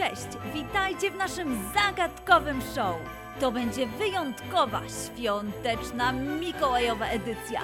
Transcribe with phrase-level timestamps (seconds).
[0.00, 2.96] Cześć, witajcie w naszym zagadkowym show.
[3.40, 7.60] To będzie wyjątkowa, świąteczna, mikołajowa edycja.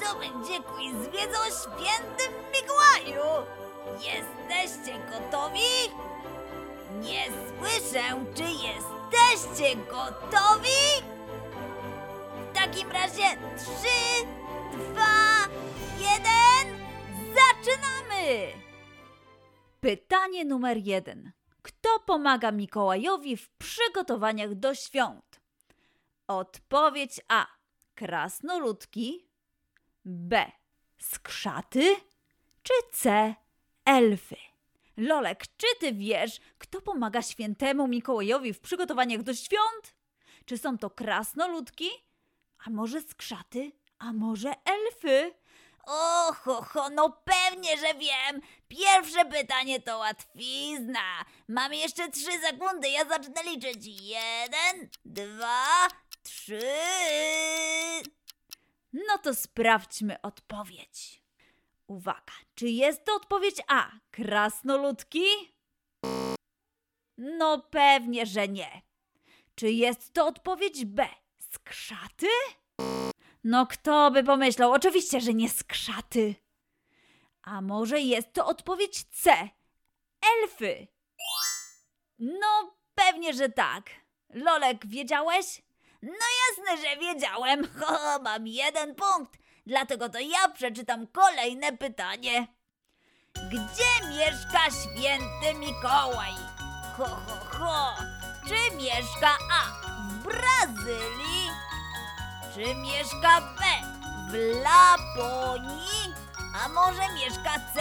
[0.00, 3.46] To będzie quiz z wiedzą o świętym Mikołaju.
[3.94, 5.90] Jesteście gotowi?
[7.00, 11.02] Nie słyszę, czy jesteście gotowi?
[12.50, 13.24] W takim razie
[13.56, 14.26] trzy,
[14.72, 15.48] dwa,
[15.98, 16.78] jeden,
[17.34, 18.63] zaczynamy!
[19.84, 21.32] Pytanie numer jeden.
[21.62, 25.40] Kto pomaga Mikołajowi w przygotowaniach do świąt?
[26.26, 27.46] Odpowiedź A.
[27.94, 29.28] Krasnoludki.
[30.04, 30.52] B.
[30.98, 31.96] Skrzaty.
[32.62, 33.34] Czy C.
[33.84, 34.36] Elfy?
[34.96, 39.96] Lolek, czy ty wiesz, kto pomaga świętemu Mikołajowi w przygotowaniach do świąt?
[40.44, 41.88] Czy są to krasnoludki?
[42.66, 43.72] A może skrzaty?
[43.98, 45.34] A może elfy?
[45.86, 48.40] O, ho, ho, no pewnie, że wiem.
[48.68, 51.24] Pierwsze pytanie to łatwizna.
[51.48, 53.86] Mam jeszcze trzy sekundy, ja zacznę liczyć.
[53.86, 55.88] Jeden, dwa,
[56.22, 56.60] trzy.
[58.92, 61.22] No to sprawdźmy odpowiedź.
[61.86, 63.90] Uwaga, czy jest to odpowiedź A?
[64.10, 65.24] Krasnoludki?
[67.18, 68.82] No pewnie, że nie.
[69.54, 71.08] Czy jest to odpowiedź B?
[71.38, 72.26] Skrzaty?
[73.44, 74.72] No kto by pomyślał?
[74.72, 76.34] Oczywiście, że nie skrzaty.
[77.42, 79.48] A może jest to odpowiedź C?
[80.42, 80.86] Elfy?
[82.18, 83.90] No pewnie, że tak.
[84.30, 85.62] Lolek, wiedziałeś?
[86.02, 87.68] No jasne, że wiedziałem.
[87.80, 89.38] Ho, mam jeden punkt.
[89.66, 92.46] Dlatego to ja przeczytam kolejne pytanie.
[93.34, 96.32] Gdzie mieszka święty Mikołaj?
[96.96, 97.94] Ho, ho, ho.
[98.48, 99.72] Czy mieszka A
[100.10, 101.43] w Brazylii?
[102.54, 103.64] Czy mieszka B
[104.30, 106.14] w Laponii?
[106.64, 107.80] A może mieszka C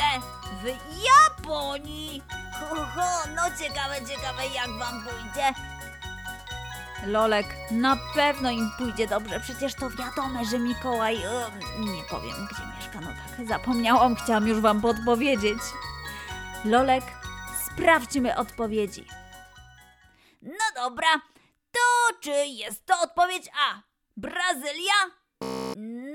[0.61, 0.65] w
[1.03, 2.23] Japonii?
[2.59, 5.53] Ho, ho, no ciekawe, ciekawe jak wam pójdzie.
[7.05, 11.15] Lolek, na pewno im pójdzie dobrze, przecież to wiadome, że Mikołaj...
[11.23, 15.59] em, nie powiem, gdzie mieszka, no tak, zapomniałam, chciałam już wam podpowiedzieć.
[16.65, 17.03] Lolek,
[17.65, 19.07] sprawdźmy odpowiedzi.
[20.41, 21.21] No dobra,
[21.71, 21.79] to
[22.21, 23.92] czy jest to odpowiedź A?
[24.17, 24.93] Brazylia?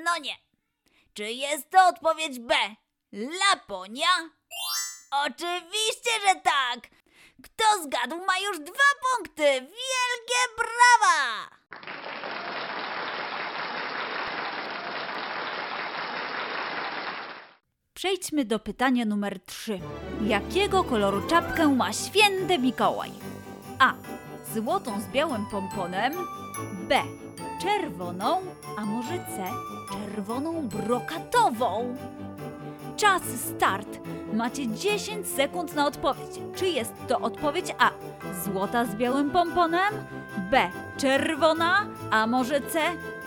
[0.05, 0.35] No nie.
[1.15, 2.55] Czy jest to odpowiedź B?
[3.13, 4.09] Laponia?
[5.11, 6.81] Oczywiście, że tak.
[7.43, 9.43] Kto zgadł ma już dwa punkty.
[9.61, 11.49] Wielkie brawa!
[17.95, 19.81] Przejdźmy do pytania numer 3.
[20.27, 23.11] Jakiego koloru czapkę ma święty Mikołaj?
[23.79, 23.95] A.
[24.55, 26.13] Złotą z białym pomponem.
[26.89, 27.03] B.
[27.61, 28.43] Czerwoną,
[28.77, 29.51] a może C.
[29.93, 31.97] Czerwoną brokatową.
[32.97, 33.89] Czas start.
[34.33, 36.41] Macie 10 sekund na odpowiedź.
[36.57, 37.91] Czy jest to odpowiedź A.
[38.45, 40.07] Złota z białym pomponem?
[40.51, 40.71] B.
[40.99, 42.81] Czerwona, a może C.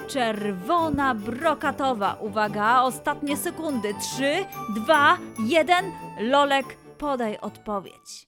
[0.08, 2.18] Czerwona brokatowa.
[2.20, 3.94] Uwaga, ostatnie sekundy.
[4.16, 5.92] 3, 2, 1.
[6.20, 6.66] Lolek,
[6.98, 8.28] podaj odpowiedź.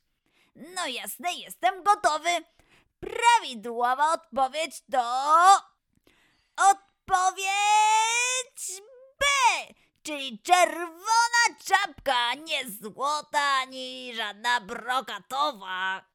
[0.55, 2.29] No jasne, jestem gotowy.
[2.99, 5.72] Prawidłowa odpowiedź to.
[6.57, 7.51] Odpowiedź
[9.19, 9.25] B!
[10.03, 16.05] Czyli czerwona czapka, nie złota ani żadna brokatowa.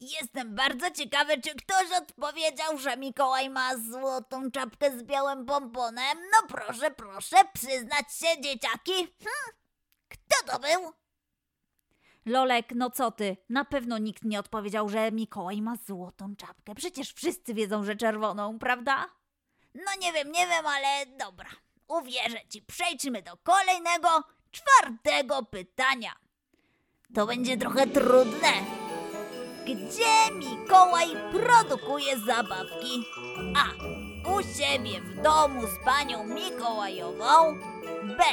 [0.00, 6.18] Jestem bardzo ciekawy, czy ktoś odpowiedział, że Mikołaj ma złotą czapkę z białym pomponem.
[6.32, 8.94] No proszę, proszę, przyznać się, dzieciaki.
[9.04, 9.56] Hm?
[10.08, 10.92] Kto to był?
[12.26, 13.36] Lolek, no co ty?
[13.48, 16.74] Na pewno nikt nie odpowiedział, że Mikołaj ma złotą czapkę.
[16.74, 19.17] Przecież wszyscy wiedzą, że czerwoną, prawda?
[19.84, 21.48] No nie wiem, nie wiem, ale dobra.
[21.88, 22.62] Uwierzę ci.
[22.62, 24.08] Przejdźmy do kolejnego,
[24.50, 26.12] czwartego pytania.
[27.14, 28.52] To będzie trochę trudne.
[29.64, 33.04] Gdzie Mikołaj produkuje zabawki?
[33.56, 33.64] A.
[34.30, 37.58] U siebie w domu z panią Mikołajową.
[38.02, 38.24] B.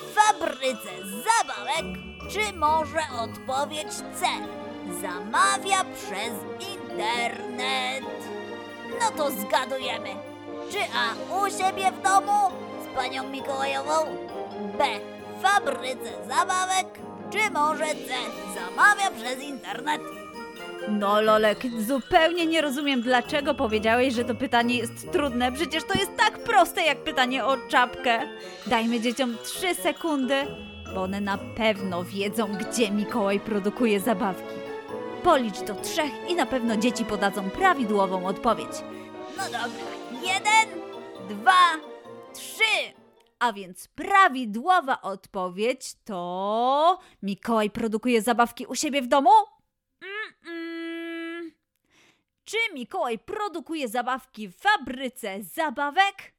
[0.00, 1.98] W fabryce zabawek.
[2.30, 4.26] Czy może odpowiedź C?
[5.02, 6.32] Zamawia przez
[6.74, 8.04] internet.
[9.00, 10.31] No to zgadujemy.
[10.72, 11.34] Czy A.
[11.36, 12.32] U siebie w domu
[12.84, 13.92] z panią Mikołajową?
[14.78, 14.84] B.
[15.38, 16.86] W fabryce zabawek?
[17.30, 18.14] Czy może C.
[18.54, 20.00] Zamawia przez internet?
[20.88, 25.52] No, Lolek, zupełnie nie rozumiem, dlaczego powiedziałeś, że to pytanie jest trudne.
[25.52, 28.20] Przecież to jest tak proste jak pytanie o czapkę.
[28.66, 30.34] Dajmy dzieciom trzy sekundy,
[30.94, 34.54] bo one na pewno wiedzą, gdzie Mikołaj produkuje zabawki.
[35.22, 38.72] Policz do trzech i na pewno dzieci podadzą prawidłową odpowiedź.
[39.36, 39.91] No dobra.
[40.22, 40.80] Jeden,
[41.28, 41.76] dwa,
[42.34, 42.94] trzy.
[43.38, 49.30] A więc prawidłowa odpowiedź to Mikołaj produkuje zabawki u siebie w domu?
[50.46, 51.52] mm.
[52.44, 56.34] Czy Mikołaj produkuje zabawki w fabryce zabawek?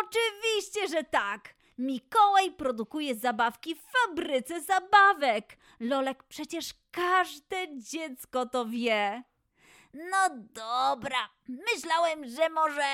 [0.00, 1.54] Oczywiście, że tak.
[1.78, 5.56] Mikołaj produkuje zabawki w fabryce zabawek.
[5.80, 9.22] Lolek, przecież każde dziecko to wie.
[9.94, 12.84] No dobra, myślałem, że może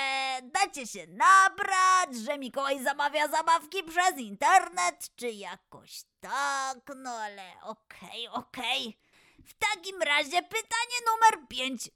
[0.43, 8.27] dacie się nabrać, że Mikołaj zamawia zabawki przez internet, czy jakoś tak, no ale okej,
[8.27, 8.99] okej.
[9.45, 11.89] W takim razie pytanie numer 5.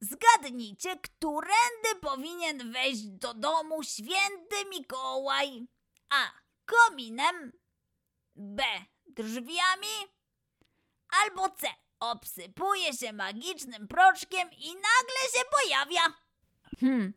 [0.00, 5.66] Zgadnijcie, którędy powinien wejść do domu święty Mikołaj?
[6.10, 6.30] A.
[6.66, 7.52] Kominem.
[8.36, 8.62] B.
[9.06, 10.14] Drzwiami.
[11.22, 11.83] Albo C.
[12.00, 16.00] Obsypuje się magicznym proszkiem i nagle się pojawia.
[16.80, 17.12] Hmm,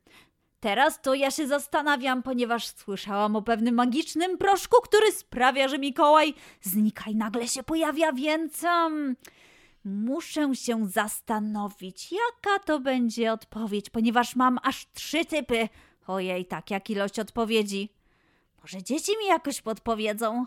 [0.59, 6.33] teraz to ja się zastanawiam, ponieważ słyszałam o pewnym magicznym proszku, który sprawia, że Mikołaj
[6.62, 9.15] znika i nagle się pojawia, więc um,
[9.85, 15.69] muszę się zastanowić, jaka to będzie odpowiedź, ponieważ mam aż trzy typy.
[16.07, 17.89] Ojej, tak, jak ilość odpowiedzi.
[18.62, 20.45] Może dzieci mi jakoś podpowiedzą?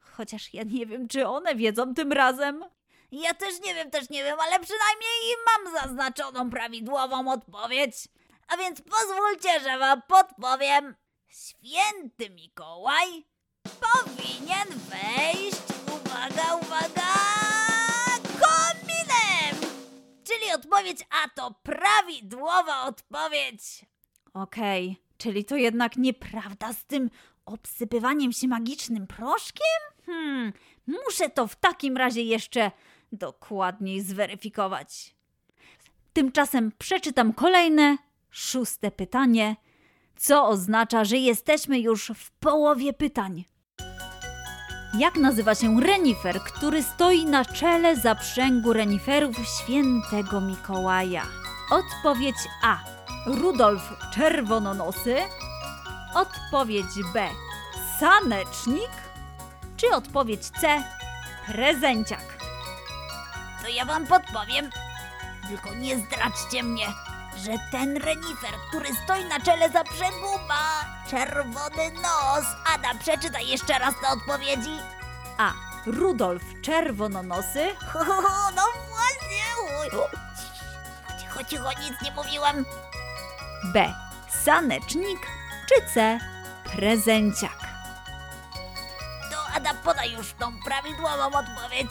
[0.00, 2.64] Chociaż ja nie wiem, czy one wiedzą tym razem.
[3.12, 7.94] Ja też nie wiem, też nie wiem, ale przynajmniej mam zaznaczoną prawidłową odpowiedź.
[8.48, 10.94] A więc pozwólcie, że wam podpowiem.
[11.28, 13.24] Święty Mikołaj
[13.80, 17.14] powinien wejść, uwaga, uwaga,
[18.24, 19.70] kominem!
[20.24, 23.62] Czyli odpowiedź A to prawidłowa odpowiedź.
[24.34, 27.10] Okej, czyli to jednak nieprawda z tym
[27.46, 29.80] obsypywaniem się magicznym proszkiem?
[30.06, 30.52] Hmm,
[30.86, 32.70] muszę to w takim razie jeszcze
[33.12, 35.14] dokładniej zweryfikować.
[36.12, 37.96] Tymczasem przeczytam kolejne,
[38.30, 39.56] szóste pytanie,
[40.16, 43.44] co oznacza, że jesteśmy już w połowie pytań.
[44.98, 51.26] Jak nazywa się renifer, który stoi na czele zaprzęgu reniferów świętego Mikołaja?
[51.70, 52.78] Odpowiedź A.
[53.26, 53.82] Rudolf
[54.14, 55.16] Czerwononosy.
[56.14, 57.28] Odpowiedź B.
[58.00, 58.90] Sanecznik.
[59.76, 60.82] Czy odpowiedź C.
[61.46, 62.39] Prezenciak.
[63.62, 64.70] To ja wam podpowiem.
[65.48, 66.86] Tylko nie zdradźcie mnie,
[67.36, 72.44] że ten renifer, który stoi na czele zaprzęgu ma czerwony nos.
[72.74, 74.78] Ada, przeczytaj jeszcze raz te odpowiedzi.
[75.38, 75.52] A.
[75.86, 77.68] Rudolf Czerwononosy.
[78.56, 79.44] No właśnie.
[79.80, 79.90] Oj.
[81.20, 82.64] Cicho, cicho, nic nie mówiłam.
[83.64, 83.94] B.
[84.44, 85.26] Sanecznik.
[85.68, 86.18] Czy C.
[86.64, 87.58] Prezenciak.
[89.30, 91.90] To Ada, podaj już tą prawidłową odpowiedź.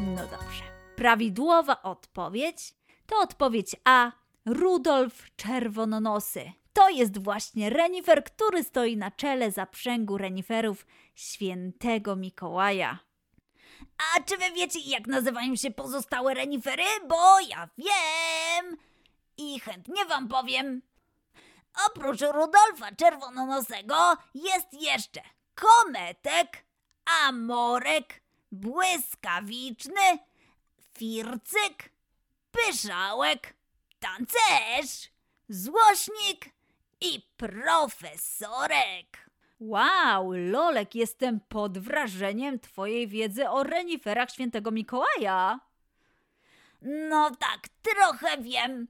[0.00, 0.62] No dobrze.
[0.96, 2.74] Prawidłowa odpowiedź
[3.06, 4.12] to odpowiedź A.
[4.46, 6.52] Rudolf Czerwononosy.
[6.72, 12.98] To jest właśnie renifer, który stoi na czele zaprzęgu reniferów świętego Mikołaja.
[13.98, 16.84] A czy wy wiecie, jak nazywają się pozostałe renifery?
[17.08, 18.76] Bo ja wiem
[19.36, 20.82] i chętnie wam powiem.
[21.86, 25.20] Oprócz Rudolfa Czerwononosego jest jeszcze
[25.54, 26.64] Kometek,
[27.26, 28.19] Amorek,
[28.52, 30.18] Błyskawiczny,
[30.98, 31.90] Fircyk,
[32.52, 33.54] Pyszałek,
[34.00, 35.10] Tancerz,
[35.48, 36.50] Złośnik
[37.00, 39.30] i Profesorek.
[39.60, 45.60] Wow, Lolek, jestem pod wrażeniem Twojej wiedzy o reniferach świętego Mikołaja.
[46.82, 48.88] No tak, trochę wiem.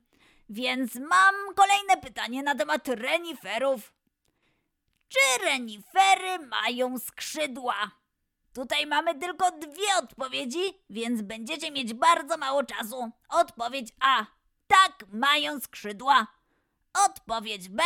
[0.49, 3.93] Więc mam kolejne pytanie na temat reniferów.
[5.09, 7.90] Czy renifery mają skrzydła?
[8.54, 13.11] Tutaj mamy tylko dwie odpowiedzi, więc będziecie mieć bardzo mało czasu.
[13.28, 14.26] Odpowiedź A.
[14.66, 16.26] Tak, mają skrzydła.
[17.07, 17.83] Odpowiedź B.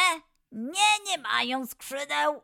[0.52, 2.42] Nie, nie mają skrzydeł.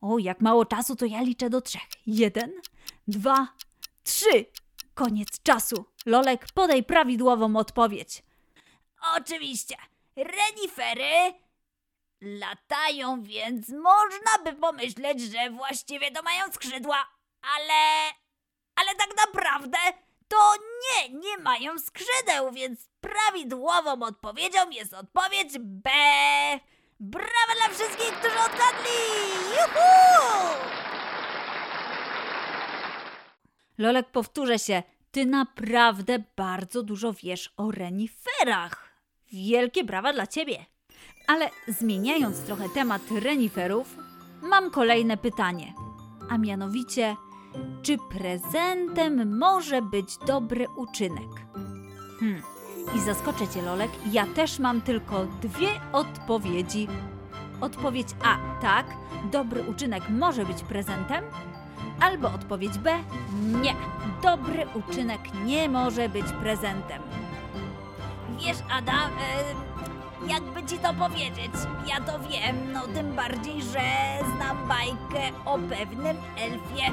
[0.00, 1.82] O, jak mało czasu, to ja liczę do trzech.
[2.06, 2.52] Jeden,
[3.08, 3.48] dwa,
[4.04, 4.46] trzy.
[4.94, 5.84] Koniec czasu.
[6.06, 8.22] Lolek, podaj prawidłową odpowiedź.
[9.16, 9.76] Oczywiście,
[10.16, 11.34] renifery
[12.20, 16.96] latają, więc można by pomyśleć, że właściwie to mają skrzydła,
[17.42, 18.12] ale.
[18.76, 19.78] ale tak naprawdę
[20.28, 25.90] to nie, nie mają skrzydeł, więc prawidłową odpowiedzią jest odpowiedź B.
[27.00, 28.98] Brawa dla wszystkich, którzy odgadli!
[29.50, 30.72] Juhu!
[33.78, 38.92] Lolek, powtórzę się, ty naprawdę bardzo dużo wiesz o reniferach.
[39.32, 40.66] Wielkie brawa dla ciebie.
[41.26, 43.96] Ale zmieniając trochę temat reniferów,
[44.42, 45.74] mam kolejne pytanie.
[46.30, 47.16] A mianowicie,
[47.82, 51.28] czy prezentem może być dobry uczynek?
[52.20, 52.42] Hmm.
[52.96, 56.88] I zaskoczę cię, Lolek, ja też mam tylko dwie odpowiedzi.
[57.60, 58.86] Odpowiedź A, tak,
[59.32, 61.24] dobry uczynek może być prezentem.
[62.00, 62.98] Albo odpowiedź B.
[63.62, 63.74] Nie.
[64.22, 67.02] Dobry uczynek nie może być prezentem.
[68.38, 71.52] Wiesz, Adam, y, jakby ci to powiedzieć,
[71.86, 73.80] ja to wiem, no tym bardziej, że
[74.36, 76.92] znam bajkę o pewnym elfie,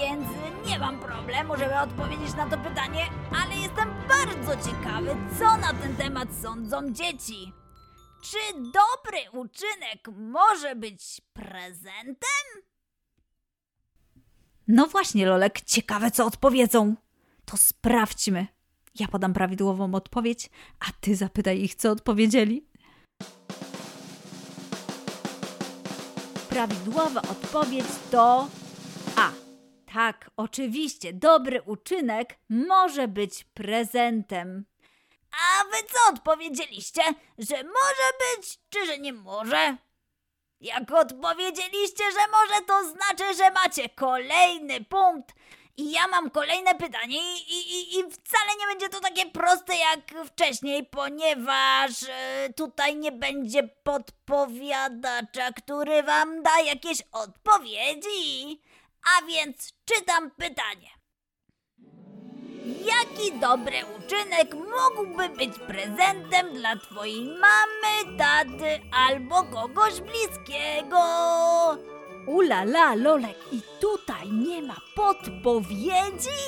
[0.00, 0.28] więc
[0.66, 3.06] nie mam problemu, żeby odpowiedzieć na to pytanie,
[3.42, 7.52] ale jestem bardzo ciekawy, co na ten temat sądzą dzieci.
[8.22, 12.62] Czy dobry uczynek może być prezentem?
[14.68, 16.94] No właśnie, Lolek, ciekawe co odpowiedzą.
[17.44, 18.46] To sprawdźmy.
[19.00, 20.50] Ja podam prawidłową odpowiedź,
[20.80, 22.66] a ty zapytaj ich, co odpowiedzieli.
[26.48, 28.48] Prawidłowa odpowiedź to.
[29.96, 34.64] Tak, oczywiście, dobry uczynek może być prezentem.
[35.32, 37.02] A wy co odpowiedzieliście?
[37.38, 39.76] Że może być, czy że nie może?
[40.60, 45.34] Jak odpowiedzieliście, że może, to znaczy, że macie kolejny punkt.
[45.76, 50.26] I ja mam kolejne pytanie i, i, i wcale nie będzie to takie proste jak
[50.26, 58.60] wcześniej, ponieważ e, tutaj nie będzie podpowiadacza, który wam da jakieś odpowiedzi.
[59.06, 60.90] A więc czytam pytanie.
[62.66, 70.98] Jaki dobry uczynek mógłby być prezentem dla twojej mamy, taty albo kogoś bliskiego?
[72.26, 76.42] Ula la, Lolek, i tutaj nie ma podpowiedzi?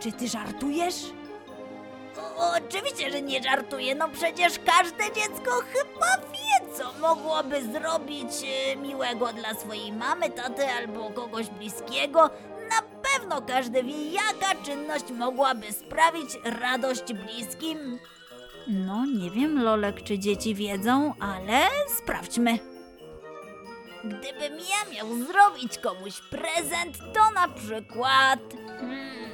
[0.00, 0.94] Czy ty żartujesz?
[2.56, 8.28] Oczywiście, że nie żartuję, no przecież każde dziecko chyba wie, co mogłoby zrobić
[8.72, 12.30] e, miłego dla swojej mamy, taty albo kogoś bliskiego.
[12.70, 17.98] Na pewno każdy wie, jaka czynność mogłaby sprawić radość bliskim.
[18.68, 21.60] No, nie wiem, Lolek, czy dzieci wiedzą, ale
[22.02, 22.58] sprawdźmy.
[24.04, 28.40] Gdybym ja miał zrobić komuś prezent, to na przykład.
[28.66, 29.25] Hmm,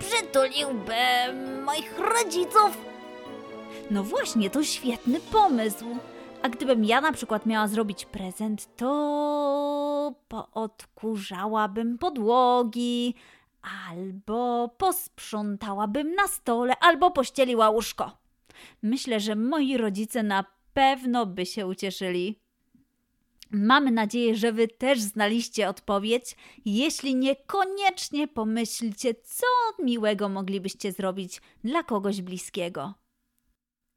[0.00, 2.78] przytuliłbym moich rodziców.
[3.90, 5.84] No właśnie, to świetny pomysł.
[6.42, 13.14] A gdybym ja na przykład miała zrobić prezent, to poodkurzałabym podłogi,
[13.88, 18.18] albo posprzątałabym na stole, albo pościeliła łóżko.
[18.82, 22.40] Myślę, że moi rodzice na pewno by się ucieszyli.
[23.50, 26.36] Mamy nadzieję, że Wy też znaliście odpowiedź.
[26.64, 29.46] Jeśli nie, koniecznie pomyślcie, co
[29.82, 32.94] miłego moglibyście zrobić dla kogoś bliskiego.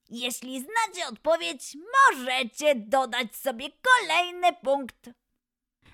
[0.09, 5.09] Jeśli znacie odpowiedź, możecie dodać sobie kolejny punkt.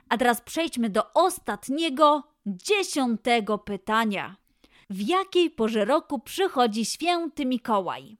[0.09, 4.35] A teraz przejdźmy do ostatniego, dziesiątego pytania.
[4.89, 8.17] W jakiej porze roku przychodzi święty Mikołaj?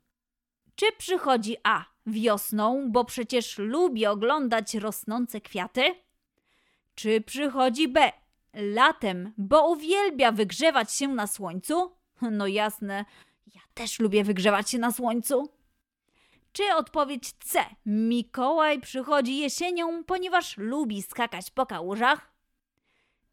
[0.76, 5.96] Czy przychodzi A wiosną, bo przecież lubi oglądać rosnące kwiaty?
[6.96, 8.12] Czy przychodzi B
[8.54, 11.92] latem, bo uwielbia wygrzewać się na słońcu?
[12.32, 13.06] No jasne,
[13.56, 15.50] ja też lubię wygrzewać się na słońcu.
[16.52, 17.66] Czy odpowiedź C?
[17.86, 22.34] Mikołaj przychodzi jesienią, ponieważ lubi skakać po kałużach?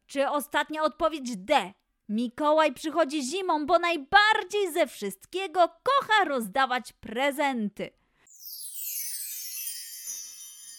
[0.07, 1.73] Czy ostatnia odpowiedź D?
[2.09, 7.91] Mikołaj przychodzi zimą, bo najbardziej ze wszystkiego kocha rozdawać prezenty.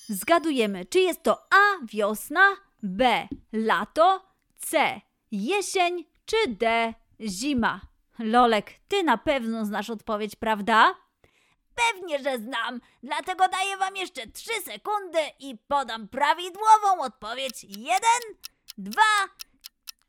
[0.10, 4.26] Zgadujemy, czy jest to A wiosna, B lato,
[4.60, 7.82] C jesień, czy D zima.
[8.20, 10.96] Lolek, ty na pewno znasz odpowiedź, prawda?
[11.76, 17.64] Pewnie, że znam, dlatego daję wam jeszcze 3 sekundy i podam prawidłową odpowiedź.
[17.64, 18.22] Jeden,
[18.78, 19.28] dwa,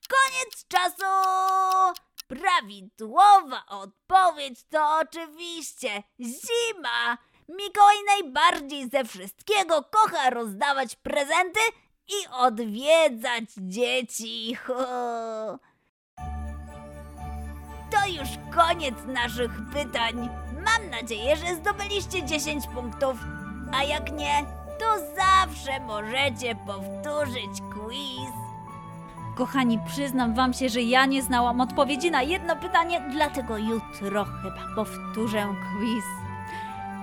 [0.09, 1.05] koniec czasu!
[2.28, 7.19] Prawidłowa odpowiedź to oczywiście zima.
[7.49, 11.61] Mikołaj najbardziej ze wszystkiego kocha rozdawać prezenty
[12.09, 14.55] i odwiedzać dzieci.
[14.55, 15.59] Ho.
[17.90, 20.28] To już koniec naszych pytań.
[20.64, 23.17] Mam nadzieję, że zdobyliście 10 punktów.
[23.73, 24.45] A jak nie,
[24.78, 28.33] to zawsze możecie powtórzyć quiz.
[29.37, 34.75] Kochani, przyznam wam się, że ja nie znałam odpowiedzi na jedno pytanie, dlatego jutro chyba
[34.75, 36.27] powtórzę quiz.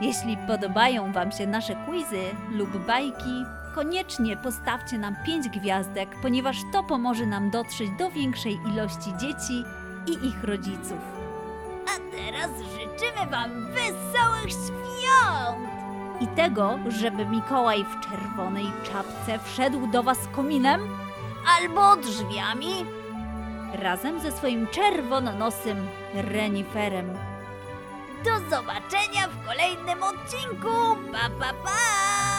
[0.02, 6.84] Jeśli podobają wam się nasze quizy lub bajki, koniecznie postawcie nam 5 gwiazdek, ponieważ to
[6.84, 9.64] pomoże nam dotrzeć do większej ilości dzieci
[10.08, 10.98] i ich rodziców.
[11.86, 15.70] A teraz życzymy Wam wesołych świąt!
[16.20, 20.82] I tego, żeby Mikołaj w czerwonej czapce wszedł do was kominem
[21.60, 22.86] Albo drzwiami.
[23.74, 25.78] razem ze swoim czerwononosym
[26.14, 27.10] reniferem
[28.25, 30.98] do zobaczenia w kolejnym odcinku.
[31.12, 32.35] Pa, pa, pa!